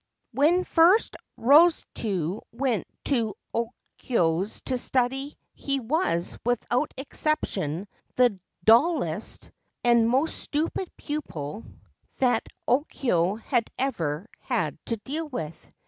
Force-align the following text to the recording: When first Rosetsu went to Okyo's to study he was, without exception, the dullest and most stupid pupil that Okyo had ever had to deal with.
When 0.31 0.63
first 0.63 1.15
Rosetsu 1.39 2.41
went 2.51 2.87
to 3.05 3.35
Okyo's 3.53 4.59
to 4.61 4.75
study 4.79 5.37
he 5.53 5.79
was, 5.79 6.39
without 6.43 6.91
exception, 6.97 7.87
the 8.15 8.39
dullest 8.63 9.51
and 9.83 10.09
most 10.09 10.39
stupid 10.39 10.89
pupil 10.97 11.65
that 12.17 12.47
Okyo 12.67 13.35
had 13.41 13.69
ever 13.77 14.27
had 14.39 14.83
to 14.87 14.97
deal 14.97 15.27
with. 15.27 15.71